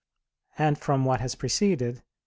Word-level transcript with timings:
And 0.57 0.79
from 0.79 1.05
what 1.05 1.19
has 1.21 1.35
preceded 1.35 1.97
(Q. 1.97 2.03